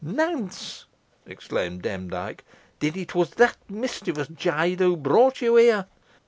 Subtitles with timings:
[0.03, 0.85] "Nance!"
[1.27, 2.43] exclaimed Demdike,
[2.79, 5.85] "then it was that mischievous jade who brought you here."